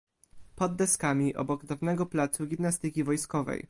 "Pod 0.55 0.75
deskami, 0.75 1.35
obok 1.35 1.65
dawnego 1.65 2.05
placu 2.05 2.47
gimnastyki 2.47 3.03
wojskowej." 3.03 3.59